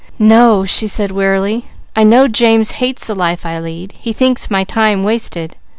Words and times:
"No," 0.17 0.65
she 0.65 0.87
said 0.87 1.11
wearily. 1.11 1.67
"I 1.95 2.03
know 2.03 2.27
James 2.27 2.71
hates 2.81 3.05
the 3.05 3.13
life 3.13 3.45
I 3.45 3.59
lead; 3.59 3.91
he 3.99 4.11
thinks 4.13 4.49
my 4.49 4.63
time 4.63 5.03
wasted. 5.03 5.55